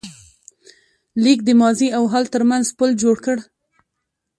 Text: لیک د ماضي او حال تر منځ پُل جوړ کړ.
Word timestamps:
لیک 1.23 1.39
د 1.45 1.49
ماضي 1.61 1.87
او 1.97 2.03
حال 2.11 2.25
تر 2.33 2.41
منځ 2.49 2.65
پُل 2.77 2.91
جوړ 3.01 3.15
کړ. 3.25 3.37